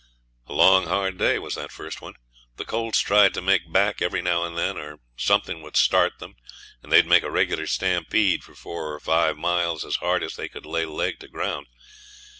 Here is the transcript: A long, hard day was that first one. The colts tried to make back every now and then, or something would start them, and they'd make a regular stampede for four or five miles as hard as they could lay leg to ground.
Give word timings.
A 0.47 0.53
long, 0.53 0.87
hard 0.87 1.19
day 1.19 1.37
was 1.37 1.53
that 1.53 1.71
first 1.71 2.01
one. 2.01 2.15
The 2.55 2.65
colts 2.65 2.99
tried 3.01 3.35
to 3.35 3.41
make 3.43 3.71
back 3.71 4.01
every 4.01 4.19
now 4.23 4.45
and 4.45 4.57
then, 4.57 4.75
or 4.75 4.97
something 5.15 5.61
would 5.61 5.77
start 5.77 6.17
them, 6.17 6.37
and 6.81 6.91
they'd 6.91 7.05
make 7.05 7.21
a 7.21 7.29
regular 7.29 7.67
stampede 7.67 8.43
for 8.43 8.55
four 8.55 8.95
or 8.95 8.99
five 8.99 9.37
miles 9.37 9.85
as 9.85 9.97
hard 9.97 10.23
as 10.23 10.37
they 10.37 10.49
could 10.49 10.65
lay 10.65 10.85
leg 10.85 11.19
to 11.19 11.27
ground. 11.27 11.67